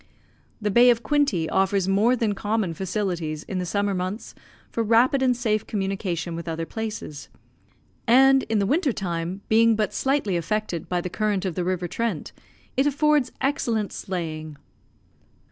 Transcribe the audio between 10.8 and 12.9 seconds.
by the current of the river Trent, it